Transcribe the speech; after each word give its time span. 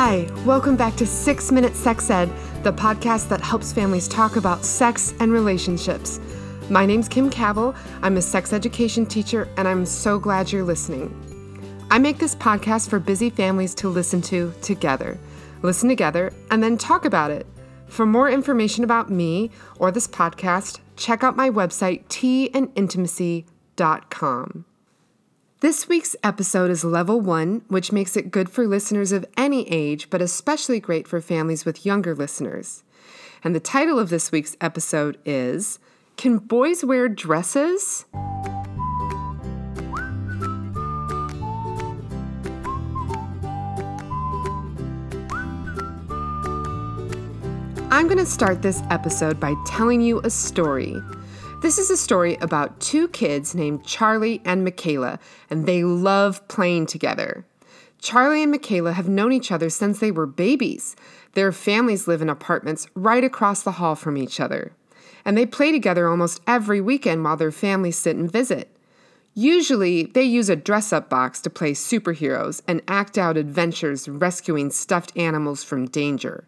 Hi, 0.00 0.28
welcome 0.46 0.76
back 0.76 0.94
to 0.98 1.04
Six 1.04 1.50
Minute 1.50 1.74
Sex 1.74 2.08
Ed, 2.08 2.30
the 2.62 2.72
podcast 2.72 3.28
that 3.30 3.40
helps 3.40 3.72
families 3.72 4.06
talk 4.06 4.36
about 4.36 4.64
sex 4.64 5.12
and 5.18 5.32
relationships. 5.32 6.20
My 6.70 6.86
name's 6.86 7.08
Kim 7.08 7.28
Cavill. 7.28 7.74
I'm 8.00 8.16
a 8.16 8.22
sex 8.22 8.52
education 8.52 9.06
teacher, 9.06 9.48
and 9.56 9.66
I'm 9.66 9.84
so 9.84 10.20
glad 10.20 10.52
you're 10.52 10.62
listening. 10.62 11.12
I 11.90 11.98
make 11.98 12.18
this 12.18 12.36
podcast 12.36 12.88
for 12.88 13.00
busy 13.00 13.28
families 13.28 13.74
to 13.74 13.88
listen 13.88 14.22
to 14.22 14.54
together. 14.62 15.18
Listen 15.62 15.88
together 15.88 16.32
and 16.52 16.62
then 16.62 16.78
talk 16.78 17.04
about 17.04 17.32
it. 17.32 17.44
For 17.88 18.06
more 18.06 18.30
information 18.30 18.84
about 18.84 19.10
me 19.10 19.50
or 19.80 19.90
this 19.90 20.06
podcast, 20.06 20.78
check 20.94 21.24
out 21.24 21.34
my 21.34 21.50
website, 21.50 22.06
teaandintimacy.com. 22.06 24.64
This 25.60 25.88
week's 25.88 26.14
episode 26.22 26.70
is 26.70 26.84
level 26.84 27.20
one, 27.20 27.62
which 27.66 27.90
makes 27.90 28.16
it 28.16 28.30
good 28.30 28.48
for 28.48 28.64
listeners 28.64 29.10
of 29.10 29.26
any 29.36 29.68
age, 29.68 30.08
but 30.08 30.22
especially 30.22 30.78
great 30.78 31.08
for 31.08 31.20
families 31.20 31.64
with 31.64 31.84
younger 31.84 32.14
listeners. 32.14 32.84
And 33.42 33.56
the 33.56 33.60
title 33.60 33.98
of 33.98 34.08
this 34.08 34.30
week's 34.30 34.56
episode 34.60 35.18
is 35.24 35.80
Can 36.16 36.38
Boys 36.38 36.84
Wear 36.84 37.08
Dresses? 37.08 38.04
I'm 47.90 48.06
going 48.06 48.18
to 48.18 48.26
start 48.26 48.62
this 48.62 48.80
episode 48.90 49.40
by 49.40 49.56
telling 49.66 50.02
you 50.02 50.20
a 50.22 50.30
story. 50.30 50.94
This 51.60 51.76
is 51.76 51.90
a 51.90 51.96
story 51.96 52.36
about 52.36 52.78
two 52.78 53.08
kids 53.08 53.52
named 53.52 53.84
Charlie 53.84 54.40
and 54.44 54.62
Michaela, 54.62 55.18
and 55.50 55.66
they 55.66 55.82
love 55.82 56.46
playing 56.46 56.86
together. 56.86 57.44
Charlie 58.00 58.44
and 58.44 58.52
Michaela 58.52 58.92
have 58.92 59.08
known 59.08 59.32
each 59.32 59.50
other 59.50 59.68
since 59.68 59.98
they 59.98 60.12
were 60.12 60.24
babies. 60.24 60.94
Their 61.32 61.50
families 61.50 62.06
live 62.06 62.22
in 62.22 62.30
apartments 62.30 62.86
right 62.94 63.24
across 63.24 63.62
the 63.62 63.72
hall 63.72 63.96
from 63.96 64.16
each 64.16 64.38
other. 64.38 64.70
And 65.24 65.36
they 65.36 65.46
play 65.46 65.72
together 65.72 66.08
almost 66.08 66.40
every 66.46 66.80
weekend 66.80 67.24
while 67.24 67.36
their 67.36 67.50
families 67.50 67.98
sit 67.98 68.16
and 68.16 68.30
visit. 68.30 68.74
Usually, 69.34 70.04
they 70.04 70.22
use 70.22 70.48
a 70.48 70.56
dress 70.56 70.92
up 70.92 71.10
box 71.10 71.40
to 71.40 71.50
play 71.50 71.72
superheroes 71.72 72.62
and 72.66 72.82
act 72.88 73.18
out 73.18 73.36
adventures 73.36 74.08
rescuing 74.08 74.70
stuffed 74.70 75.12
animals 75.16 75.64
from 75.64 75.86
danger. 75.86 76.47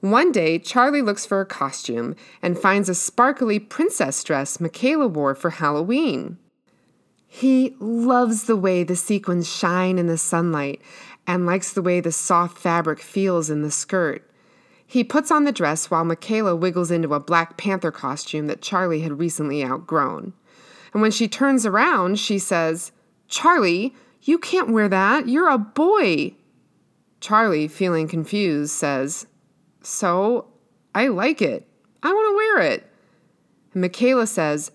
One 0.00 0.30
day, 0.30 0.58
Charlie 0.58 1.02
looks 1.02 1.26
for 1.26 1.40
a 1.40 1.46
costume 1.46 2.14
and 2.40 2.58
finds 2.58 2.88
a 2.88 2.94
sparkly 2.94 3.58
princess 3.58 4.22
dress 4.22 4.60
Michaela 4.60 5.08
wore 5.08 5.34
for 5.34 5.50
Halloween. 5.50 6.38
He 7.26 7.74
loves 7.80 8.44
the 8.44 8.56
way 8.56 8.84
the 8.84 8.96
sequins 8.96 9.48
shine 9.48 9.98
in 9.98 10.06
the 10.06 10.16
sunlight 10.16 10.80
and 11.26 11.46
likes 11.46 11.72
the 11.72 11.82
way 11.82 12.00
the 12.00 12.12
soft 12.12 12.58
fabric 12.58 13.00
feels 13.00 13.50
in 13.50 13.62
the 13.62 13.70
skirt. 13.70 14.28
He 14.86 15.04
puts 15.04 15.30
on 15.30 15.44
the 15.44 15.52
dress 15.52 15.90
while 15.90 16.04
Michaela 16.04 16.56
wiggles 16.56 16.90
into 16.90 17.12
a 17.12 17.20
Black 17.20 17.58
Panther 17.58 17.90
costume 17.90 18.46
that 18.46 18.62
Charlie 18.62 19.00
had 19.00 19.18
recently 19.18 19.62
outgrown. 19.62 20.32
And 20.94 21.02
when 21.02 21.10
she 21.10 21.28
turns 21.28 21.66
around, 21.66 22.18
she 22.18 22.38
says, 22.38 22.92
Charlie, 23.28 23.94
you 24.22 24.38
can't 24.38 24.70
wear 24.70 24.88
that. 24.88 25.28
You're 25.28 25.50
a 25.50 25.58
boy. 25.58 26.34
Charlie, 27.20 27.68
feeling 27.68 28.08
confused, 28.08 28.72
says, 28.72 29.26
so 29.82 30.46
I 30.94 31.08
like 31.08 31.42
it. 31.42 31.66
I 32.02 32.12
want 32.12 32.32
to 32.32 32.36
wear 32.36 32.72
it. 32.72 32.90
And 33.72 33.82
Michaela 33.82 34.26
says, 34.26 34.72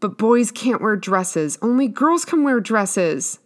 But 0.00 0.18
boys 0.18 0.50
can't 0.50 0.80
wear 0.80 0.96
dresses. 0.96 1.58
Only 1.62 1.88
girls 1.88 2.24
can 2.24 2.42
wear 2.42 2.60
dresses. 2.60 3.38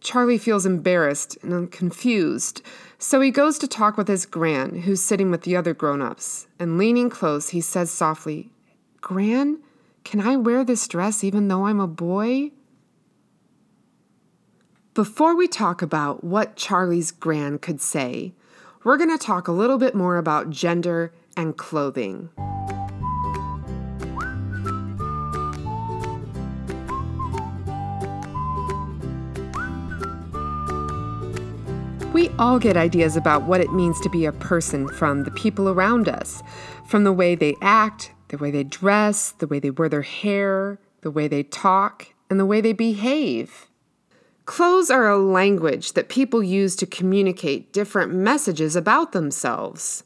Charlie 0.00 0.38
feels 0.38 0.66
embarrassed 0.66 1.38
and 1.42 1.70
confused, 1.70 2.60
so 2.98 3.20
he 3.20 3.30
goes 3.30 3.56
to 3.58 3.68
talk 3.68 3.96
with 3.96 4.08
his 4.08 4.26
Gran, 4.26 4.82
who's 4.82 5.00
sitting 5.00 5.30
with 5.30 5.42
the 5.42 5.54
other 5.56 5.74
grown 5.74 6.02
ups. 6.02 6.48
And 6.58 6.76
leaning 6.76 7.08
close, 7.08 7.50
he 7.50 7.60
says 7.60 7.90
softly, 7.90 8.50
Gran, 9.00 9.60
can 10.04 10.20
I 10.20 10.36
wear 10.36 10.64
this 10.64 10.88
dress 10.88 11.22
even 11.22 11.46
though 11.46 11.66
I'm 11.66 11.80
a 11.80 11.86
boy? 11.86 12.50
Before 14.94 15.36
we 15.36 15.46
talk 15.46 15.82
about 15.82 16.24
what 16.24 16.56
Charlie's 16.56 17.12
Gran 17.12 17.58
could 17.58 17.80
say, 17.80 18.34
we're 18.84 18.96
going 18.96 19.10
to 19.10 19.18
talk 19.18 19.48
a 19.48 19.52
little 19.52 19.78
bit 19.78 19.94
more 19.94 20.16
about 20.16 20.50
gender 20.50 21.12
and 21.36 21.56
clothing. 21.56 22.28
We 32.12 32.28
all 32.38 32.58
get 32.58 32.76
ideas 32.76 33.16
about 33.16 33.44
what 33.44 33.60
it 33.60 33.72
means 33.72 33.98
to 34.00 34.10
be 34.10 34.26
a 34.26 34.32
person 34.32 34.88
from 34.88 35.24
the 35.24 35.30
people 35.30 35.68
around 35.68 36.08
us, 36.08 36.42
from 36.86 37.04
the 37.04 37.12
way 37.12 37.34
they 37.34 37.54
act, 37.62 38.12
the 38.28 38.36
way 38.36 38.50
they 38.50 38.64
dress, 38.64 39.32
the 39.32 39.46
way 39.46 39.60
they 39.60 39.70
wear 39.70 39.88
their 39.88 40.02
hair, 40.02 40.78
the 41.00 41.10
way 41.10 41.28
they 41.28 41.42
talk, 41.42 42.12
and 42.28 42.38
the 42.38 42.46
way 42.46 42.60
they 42.60 42.72
behave. 42.72 43.68
Clothes 44.52 44.90
are 44.90 45.08
a 45.08 45.16
language 45.16 45.94
that 45.94 46.10
people 46.10 46.42
use 46.42 46.76
to 46.76 46.84
communicate 46.84 47.72
different 47.72 48.12
messages 48.12 48.76
about 48.76 49.12
themselves. 49.12 50.04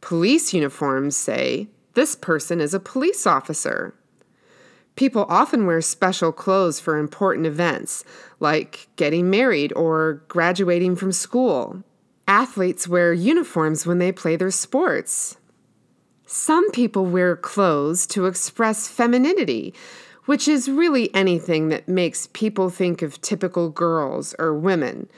Police 0.00 0.54
uniforms 0.54 1.14
say, 1.14 1.68
This 1.92 2.14
person 2.16 2.58
is 2.58 2.72
a 2.72 2.80
police 2.80 3.26
officer. 3.26 3.94
People 4.96 5.26
often 5.28 5.66
wear 5.66 5.82
special 5.82 6.32
clothes 6.32 6.80
for 6.80 6.96
important 6.96 7.44
events, 7.44 8.02
like 8.38 8.88
getting 8.96 9.28
married 9.28 9.74
or 9.76 10.24
graduating 10.28 10.96
from 10.96 11.12
school. 11.12 11.84
Athletes 12.26 12.88
wear 12.88 13.12
uniforms 13.12 13.84
when 13.84 13.98
they 13.98 14.10
play 14.10 14.36
their 14.36 14.50
sports. 14.50 15.36
Some 16.24 16.70
people 16.70 17.04
wear 17.04 17.36
clothes 17.36 18.06
to 18.06 18.24
express 18.24 18.88
femininity, 18.88 19.74
which 20.26 20.46
is 20.46 20.70
really 20.70 21.12
anything 21.14 21.68
that 21.68 21.88
makes 21.88 22.28
people 22.32 22.70
think 22.70 23.02
of 23.02 23.20
typical 23.20 23.68
girls 23.68 24.34
or 24.38 24.54
women, 24.54 25.08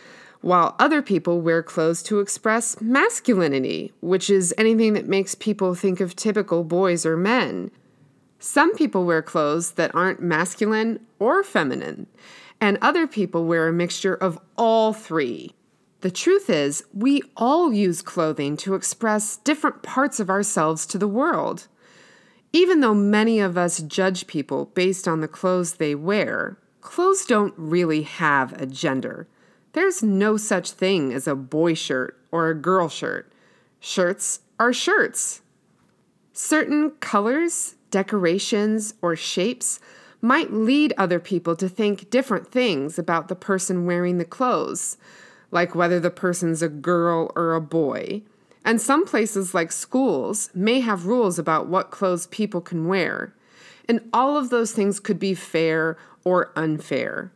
while 0.40 0.74
other 0.78 1.02
people 1.02 1.40
wear 1.40 1.62
clothes 1.62 2.02
to 2.02 2.20
express 2.20 2.80
masculinity, 2.80 3.92
which 4.00 4.28
is 4.28 4.54
anything 4.58 4.92
that 4.92 5.08
makes 5.08 5.34
people 5.34 5.74
think 5.74 6.00
of 6.00 6.16
typical 6.16 6.64
boys 6.64 7.06
or 7.06 7.16
men. 7.16 7.70
Some 8.38 8.74
people 8.74 9.04
wear 9.04 9.22
clothes 9.22 9.72
that 9.72 9.94
aren't 9.94 10.20
masculine 10.20 10.98
or 11.20 11.44
feminine, 11.44 12.08
and 12.60 12.76
other 12.82 13.06
people 13.06 13.44
wear 13.44 13.68
a 13.68 13.72
mixture 13.72 14.14
of 14.14 14.38
all 14.56 14.92
three. 14.92 15.52
The 16.00 16.10
truth 16.10 16.50
is, 16.50 16.82
we 16.92 17.22
all 17.36 17.72
use 17.72 18.02
clothing 18.02 18.56
to 18.58 18.74
express 18.74 19.36
different 19.36 19.84
parts 19.84 20.18
of 20.18 20.28
ourselves 20.28 20.84
to 20.86 20.98
the 20.98 21.06
world. 21.06 21.68
Even 22.52 22.80
though 22.80 22.94
many 22.94 23.40
of 23.40 23.56
us 23.56 23.80
judge 23.80 24.26
people 24.26 24.66
based 24.74 25.08
on 25.08 25.20
the 25.20 25.28
clothes 25.28 25.74
they 25.74 25.94
wear, 25.94 26.58
clothes 26.80 27.24
don't 27.24 27.54
really 27.56 28.02
have 28.02 28.52
a 28.60 28.66
gender. 28.66 29.26
There's 29.72 30.02
no 30.02 30.36
such 30.36 30.72
thing 30.72 31.14
as 31.14 31.26
a 31.26 31.34
boy 31.34 31.74
shirt 31.74 32.18
or 32.30 32.50
a 32.50 32.54
girl 32.54 32.88
shirt. 32.88 33.32
Shirts 33.80 34.40
are 34.60 34.72
shirts. 34.72 35.40
Certain 36.34 36.90
colors, 37.00 37.76
decorations, 37.90 38.94
or 39.00 39.16
shapes 39.16 39.80
might 40.20 40.52
lead 40.52 40.94
other 40.96 41.18
people 41.18 41.56
to 41.56 41.68
think 41.68 42.10
different 42.10 42.52
things 42.52 42.98
about 42.98 43.28
the 43.28 43.34
person 43.34 43.86
wearing 43.86 44.18
the 44.18 44.24
clothes, 44.24 44.96
like 45.50 45.74
whether 45.74 45.98
the 45.98 46.10
person's 46.10 46.62
a 46.62 46.68
girl 46.68 47.32
or 47.34 47.54
a 47.54 47.60
boy, 47.60 48.22
and 48.64 48.80
some 48.80 49.04
places, 49.04 49.54
like 49.54 49.72
schools, 49.72 50.50
may 50.54 50.80
have 50.80 51.06
rules 51.06 51.38
about 51.38 51.68
what 51.68 51.90
clothes 51.90 52.26
people 52.28 52.60
can 52.60 52.86
wear. 52.86 53.34
And 53.88 54.08
all 54.12 54.36
of 54.36 54.50
those 54.50 54.72
things 54.72 55.00
could 55.00 55.18
be 55.18 55.34
fair 55.34 55.98
or 56.24 56.52
unfair. 56.54 57.32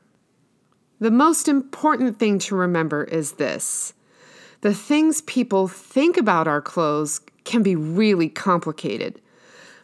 The 1.00 1.10
most 1.10 1.48
important 1.48 2.18
thing 2.18 2.38
to 2.40 2.56
remember 2.56 3.04
is 3.04 3.32
this 3.32 3.92
the 4.62 4.72
things 4.72 5.20
people 5.22 5.68
think 5.68 6.16
about 6.16 6.48
our 6.48 6.62
clothes 6.62 7.20
can 7.44 7.62
be 7.62 7.76
really 7.76 8.28
complicated. 8.28 9.20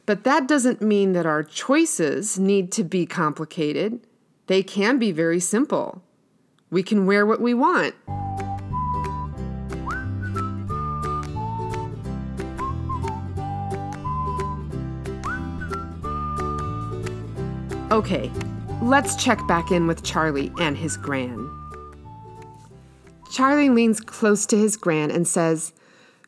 But 0.06 0.24
that 0.24 0.48
doesn't 0.48 0.82
mean 0.82 1.12
that 1.12 1.26
our 1.26 1.42
choices 1.42 2.38
need 2.38 2.72
to 2.72 2.82
be 2.82 3.06
complicated. 3.06 4.00
They 4.46 4.62
can 4.62 4.98
be 4.98 5.12
very 5.12 5.38
simple. 5.38 6.02
We 6.70 6.82
can 6.82 7.06
wear 7.06 7.26
what 7.26 7.40
we 7.40 7.54
want. 7.54 7.94
Okay, 17.92 18.30
let's 18.80 19.22
check 19.22 19.46
back 19.46 19.70
in 19.70 19.86
with 19.86 20.02
Charlie 20.02 20.50
and 20.58 20.78
his 20.78 20.96
Gran. 20.96 21.46
Charlie 23.30 23.68
leans 23.68 24.00
close 24.00 24.46
to 24.46 24.56
his 24.56 24.78
Gran 24.78 25.10
and 25.10 25.28
says, 25.28 25.74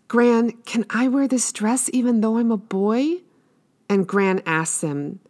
Gran, 0.07 0.51
can 0.67 0.85
I 0.91 1.09
wear 1.09 1.27
this 1.27 1.51
dress 1.53 1.89
even 1.95 2.21
though 2.21 2.37
I'm 2.37 2.51
a 2.51 2.59
boy? 2.59 3.23
And 3.89 4.07
Gran 4.07 4.43
asks 4.45 4.83
him, 4.83 5.21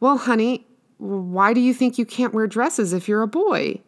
Well, 0.00 0.18
honey, 0.18 0.66
why 0.98 1.54
do 1.54 1.60
you 1.60 1.72
think 1.72 1.96
you 1.96 2.04
can't 2.04 2.34
wear 2.34 2.46
dresses 2.46 2.92
if 2.92 3.08
you're 3.08 3.22
a 3.22 3.26
boy? 3.26 3.80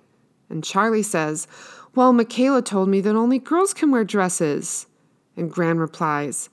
And 0.48 0.64
Charlie 0.64 1.02
says, 1.02 1.46
Well, 1.94 2.14
Michaela 2.14 2.62
told 2.62 2.88
me 2.88 3.02
that 3.02 3.16
only 3.16 3.38
girls 3.38 3.74
can 3.74 3.90
wear 3.90 4.02
dresses. 4.02 4.86
And 5.36 5.52
Gran 5.52 5.76
replies, 5.76 6.48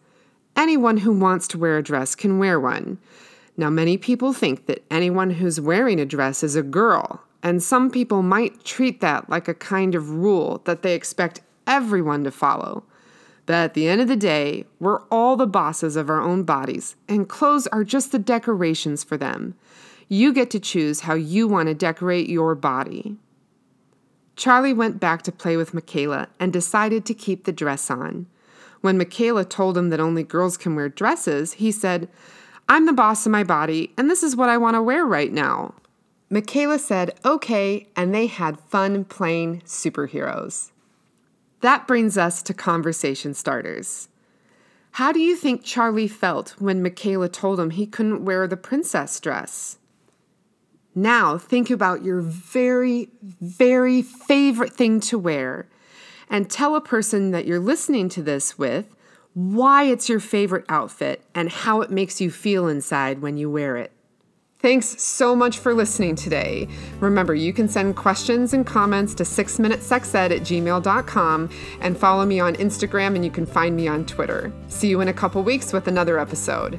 Anyone 0.58 0.98
who 0.98 1.18
wants 1.18 1.48
to 1.48 1.58
wear 1.58 1.78
a 1.78 1.84
dress 1.84 2.14
can 2.14 2.40
wear 2.40 2.60
one. 2.60 2.98
Now, 3.58 3.70
many 3.70 3.98
people 3.98 4.34
think 4.34 4.66
that 4.68 4.84
anyone 4.90 5.32
who's 5.32 5.60
wearing 5.60 6.00
a 6.00 6.06
dress 6.06 6.44
is 6.44 6.56
a 6.56 6.64
girl, 6.64 7.24
and 7.44 7.62
some 7.62 7.90
people 7.90 8.22
might 8.22 8.64
treat 8.64 9.02
that 9.02 9.30
like 9.30 9.48
a 9.48 9.54
kind 9.54 9.96
of 9.96 10.10
rule 10.10 10.62
that 10.66 10.82
they 10.82 10.96
expect 10.96 11.42
everyone 11.68 12.24
to 12.24 12.32
follow. 12.32 12.84
But 13.46 13.56
at 13.56 13.74
the 13.74 13.88
end 13.88 14.00
of 14.00 14.08
the 14.08 14.16
day, 14.16 14.66
we're 14.80 15.02
all 15.06 15.36
the 15.36 15.48
bosses 15.48 15.96
of 15.96 16.10
our 16.10 16.22
own 16.22 16.44
bodies, 16.44 16.96
and 17.08 17.28
clothes 17.28 17.68
are 17.68 17.84
just 17.84 18.12
the 18.12 18.20
decorations 18.20 19.04
for 19.04 19.18
them. 19.18 19.56
You 20.08 20.34
get 20.34 20.52
to 20.52 20.60
choose 20.60 21.02
how 21.02 21.16
you 21.16 21.48
want 21.48 21.68
to 21.68 21.74
decorate 21.74 22.30
your 22.30 22.56
body. 22.56 23.18
Charlie 24.36 24.74
went 24.74 25.00
back 25.00 25.22
to 25.24 25.32
play 25.32 25.58
with 25.58 25.74
Michaela 25.74 26.30
and 26.40 26.54
decided 26.54 27.06
to 27.06 27.14
keep 27.14 27.44
the 27.44 27.52
dress 27.52 27.92
on. 27.92 28.28
When 28.82 28.98
Michaela 28.98 29.44
told 29.44 29.78
him 29.78 29.90
that 29.90 30.00
only 30.00 30.24
girls 30.24 30.56
can 30.56 30.76
wear 30.76 30.88
dresses, 30.88 31.54
he 31.54 31.72
said, 31.72 32.08
I'm 32.72 32.86
the 32.86 32.94
boss 32.94 33.26
of 33.26 33.32
my 33.32 33.44
body, 33.44 33.92
and 33.98 34.12
this 34.12 34.22
is 34.22 34.36
what 34.36 34.48
I 34.48 34.58
want 34.58 34.76
to 34.76 34.84
wear 34.84 35.04
right 35.04 35.34
now. 35.34 35.74
Michaela 36.30 36.78
said, 36.78 37.20
okay, 37.26 37.88
and 37.96 38.14
they 38.14 38.28
had 38.28 38.60
fun 38.60 39.06
playing 39.06 39.62
superheroes. 39.62 40.70
That 41.62 41.88
brings 41.88 42.16
us 42.16 42.44
to 42.44 42.54
conversation 42.54 43.34
starters. 43.34 44.08
How 44.92 45.12
do 45.12 45.20
you 45.20 45.36
think 45.36 45.64
Charlie 45.64 46.08
felt 46.08 46.56
when 46.60 46.84
Michaela 46.84 47.28
told 47.28 47.60
him 47.60 47.72
he 47.72 47.88
couldn't 47.88 48.24
wear 48.24 48.48
the 48.48 48.56
princess 48.56 49.20
dress? 49.20 49.80
Now 50.94 51.40
think 51.40 51.72
about 51.72 52.04
your 52.04 52.22
very, 52.22 53.10
very 53.22 54.04
favorite 54.04 54.74
thing 54.74 55.00
to 55.02 55.18
wear 55.18 55.68
and 56.30 56.50
tell 56.50 56.76
a 56.76 56.82
person 56.82 57.32
that 57.32 57.48
you're 57.48 57.60
listening 57.60 58.10
to 58.10 58.22
this 58.22 58.60
with 58.60 58.96
why 59.40 59.84
it's 59.84 60.10
your 60.10 60.20
favorite 60.20 60.66
outfit 60.68 61.24
and 61.34 61.50
how 61.50 61.80
it 61.80 61.90
makes 61.90 62.20
you 62.20 62.30
feel 62.30 62.68
inside 62.68 63.22
when 63.22 63.38
you 63.38 63.50
wear 63.50 63.78
it. 63.78 63.90
Thanks 64.60 65.02
so 65.02 65.34
much 65.34 65.60
for 65.60 65.74
listening 65.74 66.16
today. 66.16 66.68
Remember, 67.00 67.34
you 67.34 67.54
can 67.54 67.70
send 67.70 67.96
questions 67.96 68.54
and 68.54 68.68
comments 68.68 69.14
to 69.16 69.24
6minutesexed 69.24 70.14
at 70.14 70.42
gmail.com 70.42 71.50
and 71.80 71.98
follow 71.98 72.26
me 72.26 72.42
on 72.42 72.56
Instagram 72.56 73.16
and 73.16 73.24
you 73.24 73.32
can 73.32 73.46
find 73.46 73.78
me 73.78 73.88
on 73.88 74.06
Twitter. 74.06 74.52
See 74.68 74.90
you 74.90 75.00
in 75.00 75.08
a 75.08 75.14
couple 75.14 75.42
weeks 75.44 75.72
with 75.72 75.88
another 75.88 76.20
episode. 76.20 76.78